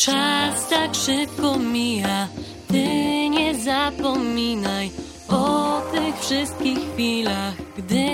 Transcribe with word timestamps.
Czas 0.00 0.68
tak 0.68 0.94
szybko 0.94 1.58
mija, 1.58 2.28
ty 2.68 2.84
nie 3.28 3.54
zapominaj 3.54 4.90
o 5.28 5.82
tych 5.92 6.20
wszystkich 6.20 6.78
chwilach, 6.92 7.54
gdy 7.76 8.06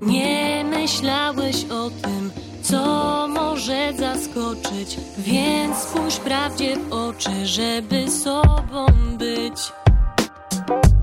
nie 0.00 0.64
myślałeś 0.64 1.64
o 1.64 1.90
tym, 2.02 2.30
co 2.62 2.82
może 3.28 3.92
zaskoczyć, 3.92 4.96
więc 5.18 5.76
spójrz 5.76 6.16
prawdzie 6.16 6.76
w 6.76 6.92
oczy, 6.92 7.46
żeby 7.46 8.10
sobą 8.10 8.86
być. 9.18 9.85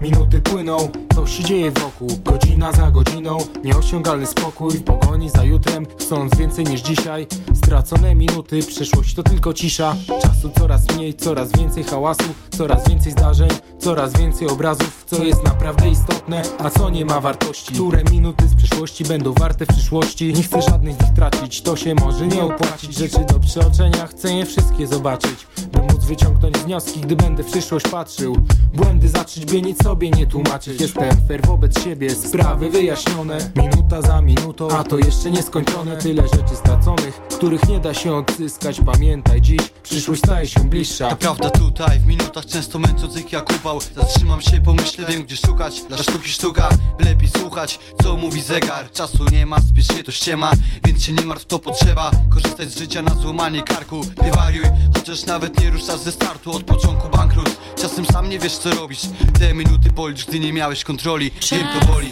Minuty 0.03 0.41
płyną, 0.41 0.77
co 1.15 1.27
się 1.27 1.43
dzieje 1.43 1.71
wokół? 1.71 2.07
Godzina 2.23 2.71
za 2.71 2.91
godziną, 2.91 3.37
nieosiągalny 3.63 4.25
spokój. 4.25 4.79
Pogoni 4.79 5.29
za 5.29 5.43
jutrem, 5.43 5.85
chcąc 5.99 6.35
więcej 6.35 6.65
niż 6.65 6.81
dzisiaj. 6.81 7.27
Stracone 7.55 8.15
minuty, 8.15 8.59
przyszłość 8.63 9.15
to 9.15 9.23
tylko 9.23 9.53
cisza. 9.53 9.95
Czasu 10.21 10.49
coraz 10.59 10.95
mniej, 10.95 11.13
coraz 11.13 11.51
więcej 11.51 11.83
hałasu. 11.83 12.23
Coraz 12.57 12.89
więcej 12.89 13.11
zdarzeń, 13.11 13.49
coraz 13.79 14.13
więcej 14.13 14.47
obrazów. 14.47 15.03
Co 15.07 15.23
jest 15.23 15.43
naprawdę 15.43 15.89
istotne, 15.89 16.41
a 16.59 16.69
co 16.69 16.89
nie 16.89 17.05
ma 17.05 17.21
wartości. 17.21 17.73
Które 17.73 18.03
minuty 18.03 18.47
z 18.47 18.55
przeszłości 18.55 19.03
będą 19.03 19.33
warte 19.33 19.65
w 19.65 19.69
przyszłości? 19.69 20.33
Nie 20.33 20.43
chcę 20.43 20.61
żadnych 20.61 20.95
z 20.95 21.01
nich 21.01 21.13
tracić, 21.13 21.61
to 21.61 21.75
się 21.75 21.95
może 21.95 22.27
nie 22.27 22.43
opłacić. 22.43 22.97
Rzeczy 22.97 23.25
do 23.33 23.39
przeoczenia, 23.39 24.07
chcę 24.07 24.33
je 24.33 24.45
wszystkie 24.45 24.87
zobaczyć 24.87 25.47
wyciągnąć 26.05 26.57
wnioski, 26.57 27.01
gdy 27.01 27.15
będę 27.15 27.43
w 27.43 27.51
przyszłość 27.51 27.87
patrzył. 27.87 28.37
Błędy 28.73 29.09
zacząć, 29.09 29.45
by 29.45 29.61
nic 29.61 29.83
sobie 29.83 30.09
nie 30.09 30.27
tłumaczyć. 30.27 30.81
Jestem 30.81 31.27
fair 31.27 31.45
wobec 31.45 31.83
siebie, 31.83 32.09
sprawy 32.09 32.69
wyjaśnione. 32.69 33.51
Minuta 33.55 34.01
za 34.01 34.21
minutą, 34.21 34.67
a 34.71 34.83
to 34.83 34.97
jeszcze 34.97 35.31
nieskończone. 35.31 35.97
Tyle 35.97 36.23
rzeczy 36.23 36.55
straconych, 36.55 37.21
których 37.37 37.69
nie 37.69 37.79
da 37.79 37.93
się 37.93 38.15
odzyskać. 38.15 38.81
Pamiętaj 38.85 39.41
dziś, 39.41 39.61
przyszłość 39.83 40.21
staje 40.21 40.47
się 40.47 40.59
bliższa. 40.59 41.09
To 41.09 41.15
prawda 41.15 41.49
tutaj, 41.49 41.99
w 41.99 42.05
minutach 42.05 42.45
często 42.45 42.79
męczących 42.79 43.31
jak 43.31 43.49
upał 43.49 43.79
Zatrzymam 43.95 44.41
się, 44.41 44.61
pomyślę, 44.61 45.05
wiem 45.09 45.23
gdzie 45.23 45.35
szukać. 45.35 45.81
Dla 45.81 45.97
sztuki 45.97 46.29
sztuka, 46.29 46.69
lepiej 46.99 47.29
słuchać, 47.29 47.79
co 48.03 48.17
mówi 48.17 48.41
zegar. 48.41 48.91
Czasu 48.91 49.25
nie 49.31 49.45
ma, 49.45 49.57
spiesz 49.59 49.87
się 49.87 50.03
to 50.03 50.11
ściema 50.11 50.51
Więc 50.85 51.03
się 51.03 51.13
nie 51.13 51.25
martw, 51.25 51.45
to 51.45 51.59
potrzeba. 51.59 52.11
Korzystać 52.29 52.71
z 52.71 52.79
życia 52.79 53.01
na 53.01 53.15
złamanie 53.15 53.63
karku. 53.63 54.01
Nie 54.23 54.31
wariuj, 54.31 54.65
chociaż 54.95 55.25
nawet 55.25 55.61
nie 55.61 55.69
ruszasz 55.69 55.92
ze 55.97 56.11
startu 56.11 56.51
Od 56.51 56.63
początku 56.63 57.09
bankrut, 57.09 57.57
czasem 57.81 58.05
sam 58.05 58.29
nie 58.29 58.39
wiesz 58.39 58.57
co 58.57 58.71
robisz. 58.71 59.01
Te 59.39 59.53
minuty 59.53 59.91
policz, 59.95 60.25
gdy 60.25 60.39
nie 60.39 60.53
miałeś 60.53 60.83
kontroli. 60.83 61.31
Wiem 61.51 61.67
to 61.79 61.85
boli 61.85 62.09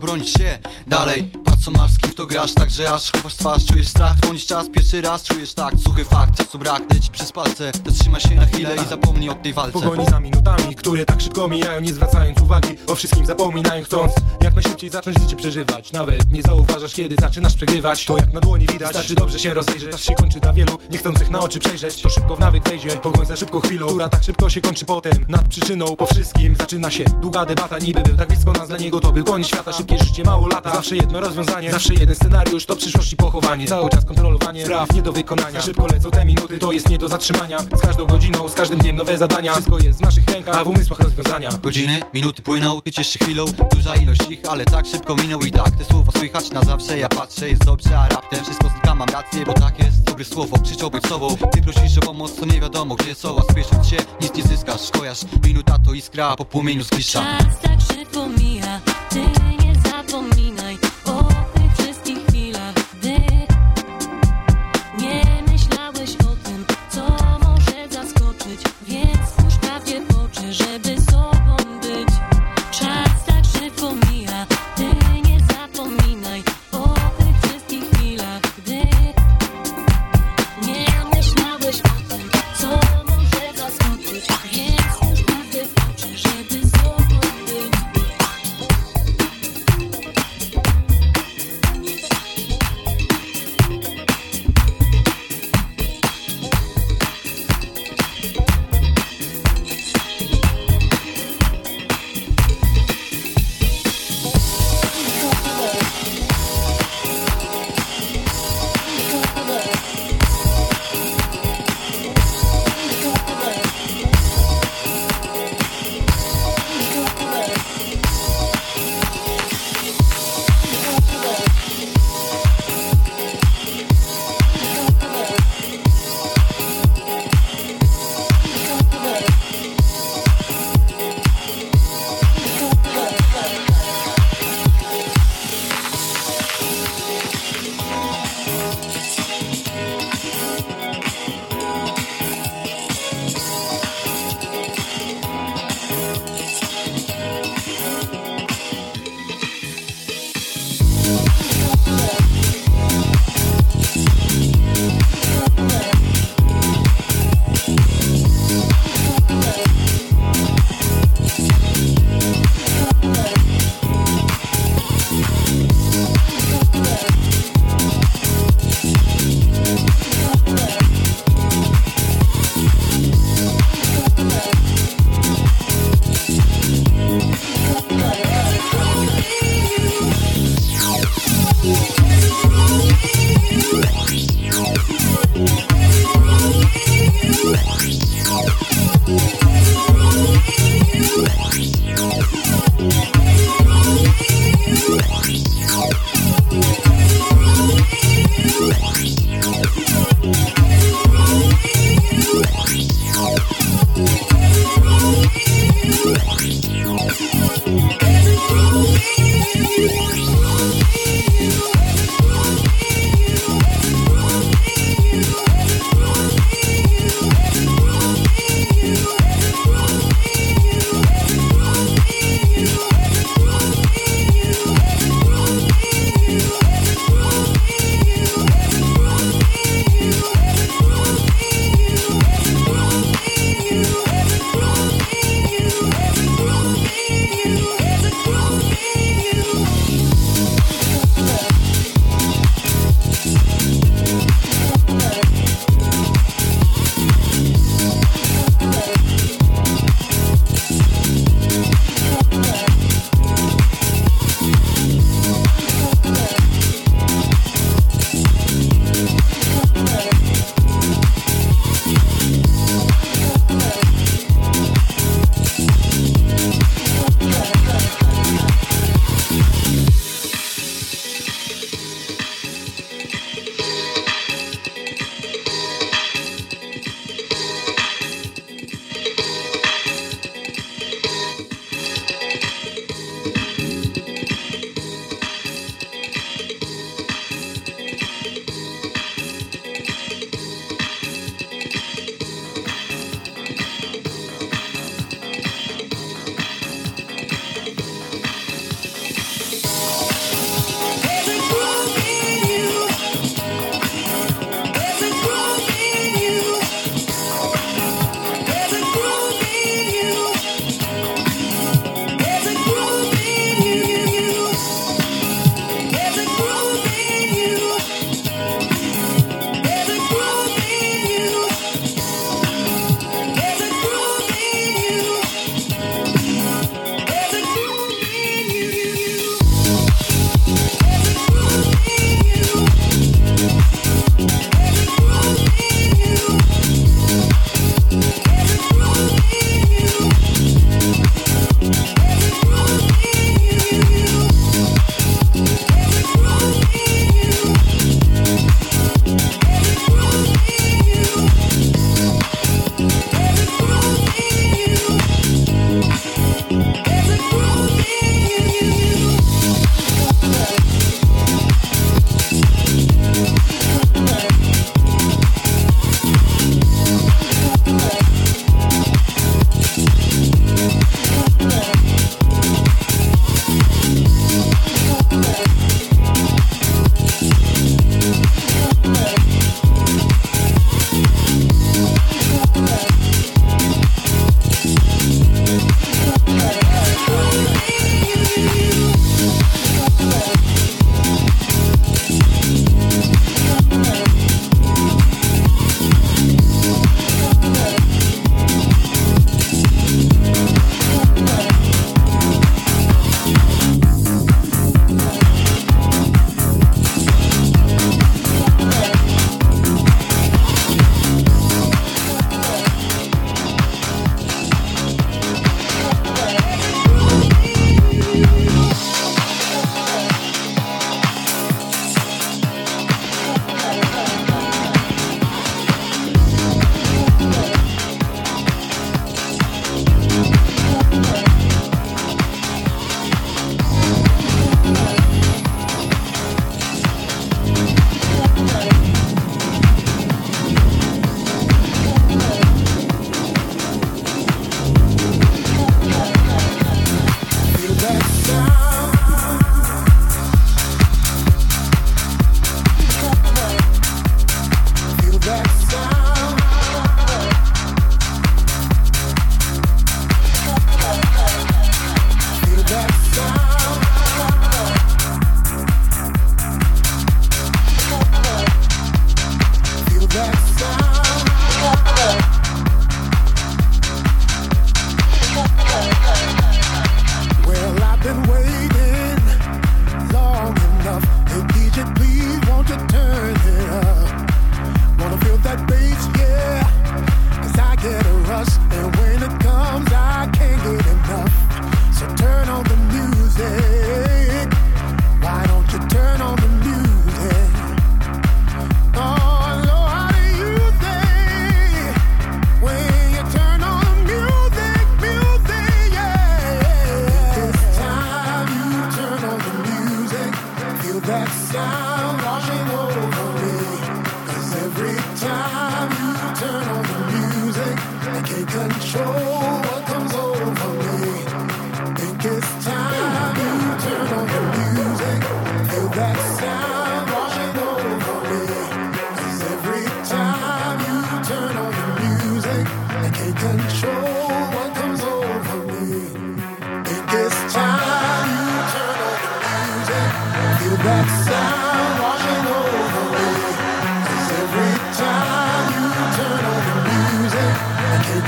broń 0.00 0.24
się 0.24 0.58
dalej 0.86 1.30
co 1.60 1.70
masz, 1.70 1.90
z 1.90 1.98
kim 1.98 2.12
to 2.12 2.26
grasz, 2.26 2.54
także 2.54 2.92
aż 2.92 3.12
chowasz 3.12 3.34
twarz 3.34 3.66
Czujesz 3.66 3.88
strach, 3.88 4.16
dzwonisz 4.20 4.46
czas, 4.46 4.68
pierwszy 4.68 5.00
raz 5.00 5.22
czujesz 5.22 5.54
tak 5.54 5.74
Suchy 5.84 6.04
fakt, 6.04 6.38
czasu 6.38 6.58
brak, 6.58 6.82
leci 6.94 7.10
przez 7.10 7.32
palce. 7.32 7.72
Zatrzymaj 7.86 8.20
się 8.20 8.34
na 8.34 8.46
chwilę 8.46 8.76
i 8.76 8.88
zapomnij 8.88 9.28
o 9.30 9.34
tej 9.34 9.52
walce. 9.52 9.72
Pogoni 9.72 10.06
za 10.06 10.20
minutami, 10.20 10.74
które 10.74 11.04
tak 11.04 11.20
szybko 11.20 11.48
mijają 11.48 11.80
Nie 11.80 11.94
zwracając 11.94 12.40
uwagi, 12.40 12.76
o 12.86 12.94
wszystkim 12.94 13.26
zapominają 13.26 13.84
Chcąc 13.84 14.12
jak 14.42 14.54
najszybciej 14.54 14.90
zacząć 14.90 15.20
życie 15.20 15.36
przeżywać. 15.36 15.92
Nawet 15.92 16.32
nie 16.32 16.42
zauważasz, 16.42 16.94
kiedy 16.94 17.16
zaczynasz 17.20 17.54
przegrywać. 17.54 18.04
To 18.04 18.16
jak 18.16 18.32
na 18.32 18.40
dłoni 18.40 18.66
widać, 18.66 18.88
wystarczy 18.88 19.14
dobrze 19.14 19.38
się 19.38 19.54
rozejrzeć. 19.54 19.90
Czas 19.90 20.00
się 20.00 20.14
kończy 20.14 20.40
dla 20.40 20.52
wielu, 20.52 20.78
nie 20.90 20.98
chcących 20.98 21.30
na 21.30 21.40
oczy 21.40 21.58
przejrzeć. 21.58 22.02
To 22.02 22.08
szybko 22.08 22.36
w 22.36 22.40
nawyk 22.40 22.68
wejdzie, 22.68 22.88
pogoń 22.88 23.26
za 23.26 23.36
szybko 23.36 23.60
chwilą 23.60 23.86
Która 23.86 24.08
tak 24.08 24.24
szybko 24.24 24.50
się 24.50 24.60
kończy 24.60 24.84
potem. 24.84 25.12
Nad 25.28 25.48
przyczyną 25.48 25.96
po 25.96 26.06
wszystkim 26.06 26.56
zaczyna 26.56 26.90
się 26.90 27.04
długa 27.04 27.46
debata. 27.46 27.78
Niby 27.78 28.00
był 28.00 28.16
tak 28.16 28.28
blisko 28.28 28.52
nas, 28.52 28.68
dla 28.68 28.78
niego 28.78 29.00
to 29.00 29.12
był 29.12 29.24
koniec 29.24 29.46
świata. 29.46 29.72
Szybkie 29.72 29.98
życie, 29.98 30.24
mało 30.24 30.48
lata, 30.48 30.74
zawsze 30.74 30.96
jedno 30.96 31.20
rozwiązanie 31.20 31.49
Zawsze 31.70 31.94
jeden 31.94 32.14
scenariusz, 32.14 32.66
to 32.66 32.76
przyszłości 32.76 33.16
pochowanie. 33.16 33.66
Cały 33.66 33.90
czas 33.90 34.04
kontrolowanie, 34.04 34.64
spraw 34.64 34.94
nie 34.94 35.02
do 35.02 35.12
wykonania. 35.12 35.60
Szybko 35.62 35.86
lecą 35.86 36.10
te 36.10 36.24
minuty, 36.24 36.58
to 36.58 36.72
jest 36.72 36.88
nie 36.88 36.98
do 36.98 37.08
zatrzymania. 37.08 37.58
Z 37.58 37.80
każdą 37.80 38.06
godziną, 38.06 38.48
z 38.48 38.54
każdym 38.54 38.78
dniem 38.78 38.96
nowe 38.96 39.18
zadania. 39.18 39.52
Wszystko 39.52 39.78
jest 39.78 39.98
w 39.98 40.02
naszych 40.02 40.24
rękach, 40.26 40.56
a 40.56 40.64
w 40.64 40.68
umysłach 40.68 41.00
rozwiązania. 41.00 41.50
Godziny, 41.62 42.00
minuty 42.14 42.42
płyną, 42.42 42.80
ty 42.80 42.92
ciesz 42.92 43.08
się 43.08 43.18
chwilą. 43.18 43.44
Duża 43.74 43.94
ilość 43.94 44.20
ich, 44.30 44.40
ale 44.48 44.64
tak 44.64 44.86
szybko 44.86 45.16
minął 45.16 45.40
i 45.40 45.50
tak 45.50 45.70
Te 45.70 45.84
słowa 45.84 46.12
słychać 46.12 46.50
na 46.50 46.62
zawsze, 46.62 46.98
ja 46.98 47.08
patrzę, 47.08 47.48
jest 47.48 47.64
dobrze, 47.64 47.98
a 47.98 48.08
raptem 48.08 48.44
Wszystko 48.44 48.68
znika, 48.68 48.94
mam 48.94 49.08
rację, 49.08 49.44
bo 49.46 49.52
tak 49.52 49.78
jest. 49.78 50.02
Dobre 50.02 50.24
słowo, 50.24 50.58
krzyczą 50.58 50.90
być 50.90 51.06
sobą. 51.06 51.36
Ty 51.52 51.62
prosisz 51.62 51.98
o 51.98 52.00
pomoc, 52.00 52.34
to 52.36 52.46
nie 52.46 52.60
wiadomo 52.60 52.94
gdzie 52.94 53.14
są 53.14 53.38
A 53.38 53.52
spiesząc 53.52 53.88
się, 53.88 53.96
nic 54.20 54.34
nie 54.34 54.42
zyskasz. 54.42 54.90
Kojarz, 54.90 55.20
minuta 55.44 55.78
to 55.86 55.92
iskra, 55.94 56.28
a 56.28 56.36
po 56.36 56.44
płomieniu 56.44 56.82
zgliszcza 56.82 57.38
Czas 57.38 57.60
tak 57.62 57.96
szybko 57.96 58.28
mija, 58.28 58.80
ty 59.10 59.49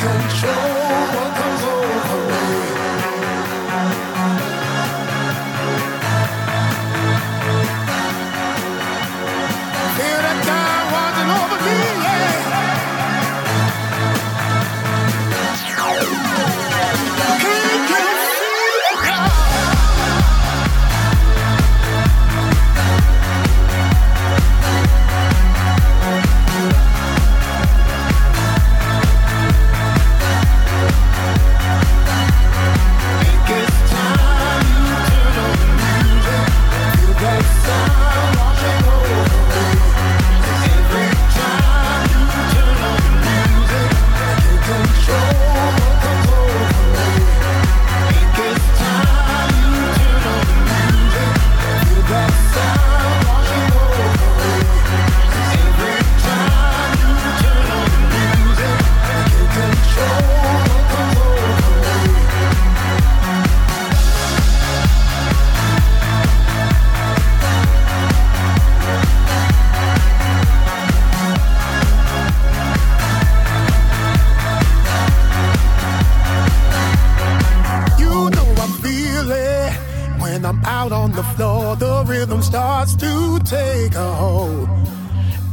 control 0.02 0.72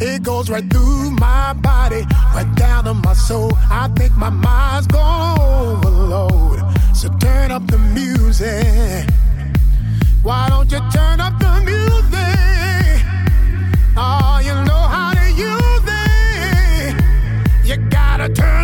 It 0.02 0.24
goes 0.24 0.50
right 0.50 0.64
through 0.70 1.12
my 1.12 1.54
body, 1.54 2.06
right 2.34 2.50
down 2.56 2.86
to 2.86 2.94
my 2.94 3.14
soul. 3.14 3.52
I 3.70 3.90
think 3.98 4.16
my 4.16 4.30
mind's 4.30 4.88
gone 4.88 5.40
overload. 5.40 6.60
So 6.96 7.10
turn 7.20 7.52
up 7.52 7.68
the 7.68 7.78
music. 7.78 9.10
Why 10.24 10.48
don't 10.50 10.72
you 10.72 10.80
turn 10.92 11.20
up 11.20 11.38
the 11.40 11.54
music? 11.66 13.04
Oh, 13.98 14.40
you 14.42 14.54
know 14.68 14.84
how 14.96 15.14
to 15.14 15.26
use 15.32 15.86
it. 16.08 16.96
You 17.68 17.78
gotta 17.90 18.30
turn. 18.30 18.59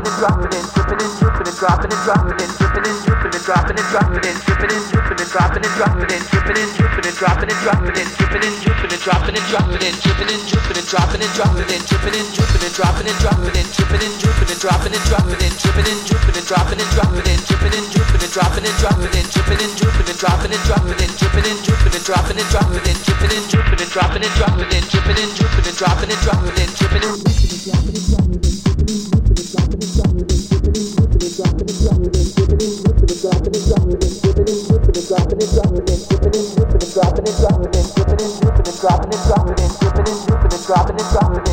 Dropping 0.00 0.40
and 0.40 0.56
dropping 0.64 0.96
and 0.96 0.96
dripping 0.96 1.00
and 1.00 1.12
dripping 1.20 1.44
and 1.44 1.56
dropping 1.60 1.90
and 1.90 2.00
dropping 2.00 2.40
and 2.40 2.52
dripping 2.56 2.84
and 2.88 2.98
dripping 3.04 3.34
and 3.34 3.44
dropping 3.44 3.76
and 3.76 3.88
dropping 3.92 4.24
and 4.24 4.40
dripping 4.40 4.70
and 4.70 4.80
dripping 4.88 5.20
and 5.20 5.28
dropping 5.28 5.60
and 5.60 5.68
dropping 7.60 8.00
and 8.00 8.08
dripping 8.16 8.40
and 8.40 8.56
dripping 8.64 8.88
and 8.90 8.98
dropping 9.04 9.36
and 9.36 9.44
dropping 9.44 9.84
and 9.84 9.92
dripping 10.00 10.24
and 10.24 10.40
dripping 10.40 10.80
and 10.80 10.88
dropping 10.88 11.20
and 11.20 11.28
dropping 11.36 11.68
and 11.70 11.84
dripping 11.84 12.16
and 12.16 12.24
dripping 12.32 12.64
and 12.64 12.72
dropping 12.72 13.04
and 13.04 13.20
dropping 13.20 13.60
and 13.60 13.68
dripping 13.76 14.00
and 14.00 14.16
dripping 14.16 14.48
and 14.48 14.50
dropping 14.50 14.50
and 14.50 14.50
dropping 14.50 14.50
and 14.50 14.50
dripping 14.50 14.50
and 14.50 14.50
dripping 14.50 14.50
and 14.50 14.60
dropping 14.60 14.90
and 14.90 15.04
dropping 15.04 15.20
and 15.20 15.50
dripping 15.50 15.84
and 15.84 16.00
dripping 16.00 16.30
and 16.30 16.44
dropping 16.48 16.80
and 16.80 16.88
dropping 16.88 17.20
and 17.20 17.44
dripping 17.44 17.70
and 17.70 17.84
dripping 17.90 18.00
and 18.00 18.30
dropping 18.30 18.40
and 18.40 18.70
dropping 18.70 19.04
and 19.04 19.20
dripping 19.20 19.50
and 19.50 19.60
dripping 19.84 20.00
and 20.00 20.16
dropping 20.16 20.50
and 20.50 20.60
dropping 20.60 20.96
and 20.96 21.12
dripping 21.20 21.44
and 21.44 21.60
dripping 21.60 21.90
and 21.90 22.00
dropping 22.00 22.32
and 22.32 22.44
dropping 22.48 22.88
and 22.88 22.98
dripping 23.04 23.30
and 23.30 23.48
dripping 23.50 23.80
and 23.80 23.90
dropping 23.90 24.24
and 24.24 24.34
dropping 24.38 24.70
and 24.70 24.90
dripping 24.90 25.18
and 25.20 25.32
dripping 25.36 25.66
and 25.66 25.76
dropping 25.76 26.10
and 26.10 26.20
dripping 26.20 26.60
and 26.60 26.72
dropping 26.80 27.02
and 28.44 28.49
dropping 33.20 33.54
it, 33.54 33.64
dropping 33.68 33.92
it, 33.92 34.22
dipping 34.22 34.48
and 34.48 34.64
dipping 34.64 34.96
and 34.96 35.08
dropping 35.08 35.38
it, 35.40 35.50
dropping 35.52 35.84
it, 35.84 36.08
dipping 36.08 36.36
and 36.40 36.48
dipping 36.56 36.80
and 36.80 36.92
dropping 36.94 37.26
it, 37.28 37.36
dropping 37.36 37.68
it, 37.68 37.86
dipping 37.92 38.20
and 38.20 38.40
dipping 38.40 38.64
and 38.64 38.80
dropping 38.80 39.12
it, 39.12 39.20
dropping 39.28 39.60
it, 39.60 39.72
dipping 39.80 40.08
and 40.08 40.20
dipping 40.24 40.52
and 40.56 40.64
dropping 40.64 40.96
it, 40.96 41.06
dropping 41.12 41.44
it 41.44 41.49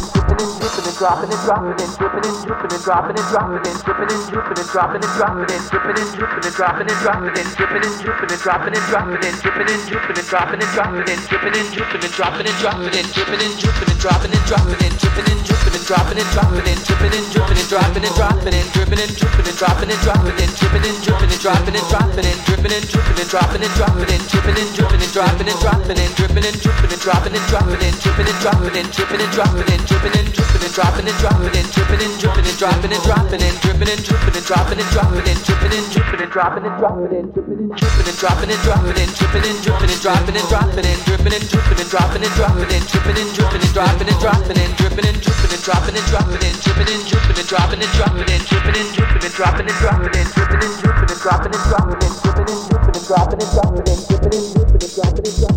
dripping 0.98 1.30
and 1.30 1.42
dropping 1.46 1.78
and 1.78 1.94
dripping 1.94 2.26
and 2.26 2.82
dropping 2.82 3.14
and 3.14 3.30
dropping 3.30 3.62
and 3.62 3.78
dripping 3.86 4.10
and 4.10 4.24
dripping 4.34 4.58
and 4.58 4.70
dropping 4.74 4.98
and 4.98 5.14
dropping 5.14 5.54
and 5.54 5.62
dripping 5.70 5.94
and 5.94 6.10
dripping 6.18 6.42
and 6.42 6.58
dropping 6.58 6.90
and 6.90 6.98
dropping 6.98 7.38
and 7.38 7.50
dripping 7.54 7.78
and 7.78 7.94
dripping 8.02 8.32
and 8.34 8.42
dropping 8.42 8.74
and 8.74 8.88
dropping 8.90 9.22
and 9.22 9.38
dripping 9.38 9.70
and 9.70 9.78
dripping 9.78 10.58
and 10.98 12.16
dropping 12.18 12.42
and 12.42 12.58
dropping 12.58 12.98
and 12.98 13.08
dripping 13.14 13.38
and 13.38 13.54
dripping 13.54 13.86
and 13.86 14.00
dropping 14.02 14.32
and 14.34 14.42
dropping 14.50 14.82
and 14.82 14.98
dripping 14.98 15.28
and 15.28 15.46
dripping 15.46 15.78
and 15.78 15.86
dropping 15.86 16.18
and 16.18 16.32
dropping 16.34 16.66
and 16.66 16.82
dripping 16.82 17.14
and 17.14 17.30
dripping 17.30 17.58
and 17.58 17.68
dropping 17.70 18.02
and 18.02 18.16
dropping 18.18 18.56
and 18.58 18.68
dripping 18.74 18.98
and 18.98 19.14
dripping 19.22 19.46
and 19.46 19.58
dropping 19.62 19.92
and 19.94 20.02
dropping 20.02 20.34
and 20.34 20.50
dripping 20.50 20.82
and 20.82 20.98
dripping 20.98 21.30
and 21.30 21.46
dropping 21.46 21.86
and 21.86 21.94
dropping 21.94 22.26
and 22.26 22.42
dripping 22.50 22.74
and 22.74 22.90
dripping 22.90 23.22
and 23.22 23.30
dropping 23.30 23.62
and 23.62 23.74
dropping 23.78 24.10
and 24.10 24.26
dripping 24.26 24.58
and 24.58 24.74
dripping 24.74 25.02
and 25.06 25.12
dropping 25.14 25.46
and 25.46 25.60
dropping 25.62 26.00
and 26.02 26.14
dripping 26.18 26.46
and 26.48 26.58
dripping 26.58 26.90
and 26.90 27.02
dropping 27.06 27.34
and 27.38 27.46
dropping 27.48 27.82
and 27.86 27.96
dripping 28.02 28.28
and 28.28 28.90
dripping 28.90 29.22
and 29.22 29.32
dropping 29.32 29.70
and 29.70 29.86
dropping 29.86 30.16
and 30.18 30.57
dripping 30.58 30.66
and 30.66 30.74
dropping 30.74 31.06
and 31.08 31.18
dropping 31.22 31.54
and 31.54 31.70
dripping 31.72 32.02
and 32.02 32.18
dripping 32.18 32.48
and 32.48 32.58
dropping 32.58 32.92
and 32.92 33.04
dropping 33.04 33.42
and 33.42 33.60
dripping 33.62 33.90
and 33.90 34.02
dripping 34.02 34.34
and 34.34 34.46
dropping 34.46 34.80
and 34.80 34.90
dropping 34.90 35.28
and 35.28 35.44
dripping 35.46 35.74
and 35.74 35.92
dripping 35.94 36.22
and 36.22 36.32
dropping 36.32 36.66
and 36.66 36.78
dropping 36.78 37.14
and 37.14 37.34
dripping 37.34 37.58
and 37.58 37.70
dripping 37.70 38.08
and 38.08 38.18
dropping 38.18 38.48
and 38.48 38.66
dropping 38.66 38.98
and 40.88 41.04
dripping 41.06 41.34
and 41.34 41.46
dripping 41.46 41.78
and 41.78 41.90
dropping 41.90 42.24
and 42.24 42.34
dropping 42.34 42.74
and 42.74 42.88
dripping 42.88 42.98
and 42.98 43.38
dripping 43.38 43.38
and 43.38 43.48
dropping 43.48 43.58
and 43.58 43.58
dropping 43.68 43.68
and 43.68 43.68
dripping 43.68 43.78
and 43.78 43.78
dripping 43.78 43.78
and 43.78 43.78
dropping 43.78 44.08
and 44.08 44.18
dropping 44.18 44.58
and 44.58 44.74
dripping 44.74 44.98
and 44.98 45.08
dripping 45.08 45.28
and 45.28 45.68
dropping 45.68 45.94
and 45.94 46.08
dropping 46.08 46.42
and 46.42 46.58
dripping 46.58 46.88
and 46.88 47.06
dripping 47.06 47.38
and 47.38 47.48
dropping 47.48 47.48
and 47.48 47.68
dropping 47.68 47.68
and 47.68 48.38
dripping 48.38 48.78
and 48.78 48.88
dripping 48.88 49.14
and 49.14 49.38
dropping 49.38 49.68
and 49.68 49.78
dropping 49.78 50.18
and 50.18 50.28
dripping 50.28 50.28
and 50.28 50.28
dripping 50.28 50.58
and 50.58 50.88
dropping 50.88 51.48
and 51.48 51.62
dropping 51.68 52.02
and 52.02 52.18
dripping 52.18 52.48
and 52.48 52.68
dripping 52.68 52.96
and 52.96 53.08
dropping 53.08 53.38
and 53.38 53.52
dropping 53.54 53.86
and 53.86 54.02
dripping 54.08 54.34
and 54.34 54.54
dripping 54.58 54.82
and 54.82 54.96
dropping 54.96 55.26
and 55.26 55.36
dropping 55.38 55.57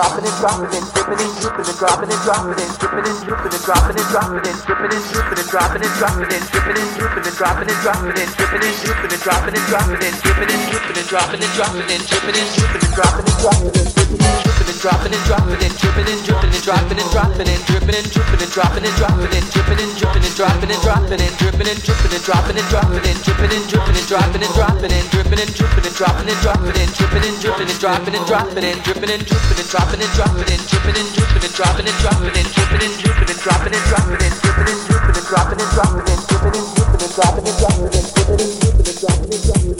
dropping 0.00 0.24
and 0.24 0.36
dropping 0.40 0.72
and 0.80 0.86
dripping 0.96 1.20
and 1.20 1.32
dripping 1.44 1.68
and 1.68 1.76
dropping 1.76 2.08
and 2.08 2.22
dropping 2.24 2.56
and 2.56 2.72
dripping 2.80 3.04
and 3.04 3.20
dripping 3.20 3.52
and 3.52 3.64
dropping 3.68 3.96
and 4.00 4.08
dropping 4.08 4.44
and 4.48 4.56
dripping 4.64 4.92
and 4.96 5.04
dripping 5.12 5.36
and 5.36 5.48
dropping 5.52 5.82
and 5.84 5.94
dropping 6.00 6.32
and 6.32 6.44
dripping 6.48 6.80
and 6.80 6.88
dripping 6.96 7.24
and 7.28 7.36
dropping 7.36 7.68
and 7.68 7.80
dropping 7.84 8.16
and 8.16 8.32
dripping 8.32 8.64
and 8.64 8.80
dripping 8.80 9.12
and 9.12 9.20
dropping 9.20 9.52
and 9.52 9.68
dropping 9.68 10.00
and 10.00 10.16
dripping 10.24 10.48
and 10.48 10.64
dripping 10.72 10.96
and 10.96 11.08
dropping 11.12 11.42
and 11.44 11.52
dropping 11.52 11.84
and 11.84 12.04
dripping 12.08 12.32
and 12.32 12.48
dripping 12.56 12.80
and 12.80 12.94
dropping 12.96 13.28
and 13.28 13.36
dropping 13.44 13.76
and 13.76 13.92
dripping 13.92 14.24
and 14.24 14.39
Dropping 14.80 15.12
and 15.12 15.24
dropping 15.28 15.60
and 15.60 15.76
dropping 15.76 16.08
and 16.08 16.24
dripping 16.24 16.48
and 16.48 16.56
dripping 16.56 16.56
and 16.56 16.64
dropping 16.64 16.96
and 16.96 17.10
dropping 17.12 17.48
and 17.52 17.60
dripping 17.68 18.00
and 18.00 18.08
dripping 18.08 18.40
and 18.40 18.48
dropping 18.48 18.80
and 18.80 18.96
dropping 18.96 19.28
and 19.28 19.44
dripping 19.52 19.76
and 19.76 19.92
dripping 19.92 20.24
and 20.24 20.32
dropping 20.32 20.72
and 20.72 20.80
dropping 20.80 21.20
and 21.20 21.36
dripping 21.36 21.68
and 21.68 21.84
dripping 21.84 22.16
and 22.16 22.24
dropping 22.24 22.56
and 22.56 22.64
dropping 22.64 23.04
and 23.04 23.20
dripping 23.20 23.52
and 23.52 23.60
dripping 23.68 23.92
and 23.92 24.06
dropping 24.08 24.40
and 24.40 24.56
dropping 24.56 24.88
and 24.96 25.04
dripping 25.12 25.36
and 25.36 25.52
dripping 25.52 25.84
and 25.84 25.96
dropping 26.00 26.28
and 26.32 26.40
dropping 26.40 26.80
and 26.80 26.88
dripping 26.96 27.20
and 27.20 27.36
dripping 27.36 27.68
and 27.68 27.76
dropping 27.76 28.14
and 28.16 28.24
dropping 28.24 28.64
and 28.64 28.80
dripping 28.80 29.10
and 29.12 29.24
dripping 29.28 29.60
and 29.60 29.68
dropping 29.68 30.00
and 30.00 30.12
dropping 30.16 30.48
and 30.48 30.64
dripping 30.72 30.96
and 30.96 31.12
dripping 31.12 31.36
and 31.36 31.52
dropping 31.52 31.76
and 31.76 32.00
dropping 32.00 32.24
and 32.24 32.48
dripping 32.48 32.80
and 32.80 32.96
dripping 33.04 33.28
and 33.28 33.36
dropping 33.36 33.68
and 33.68 33.84
dropping 33.84 34.16
and 34.16 34.38
dripping 34.40 34.64
and 34.64 34.80
dripping 34.88 34.96
and 34.96 35.26
dropping 35.36 35.60
and 35.60 35.72
dropping 35.76 36.00
and 36.00 36.24
dripping 36.24 36.56
and 36.56 36.72
dripping 36.72 37.00
and 37.00 37.20
dropping 37.20 37.44
and 37.44 37.58
dropping 37.60 37.92
and 37.92 38.08
dripping 38.16 38.40
and 38.40 38.56
dripping 38.64 38.88
and 38.88 38.98
dropping 39.00 39.28
and 39.28 39.44
dropping 39.44 39.79